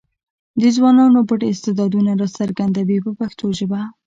د 0.61 0.63
ځوانانو 0.75 1.19
پټ 1.29 1.41
استعدادونه 1.51 2.11
راڅرګندوي 2.21 2.97
په 3.05 3.11
پښتو 3.19 3.45
ژبه. 3.57 3.81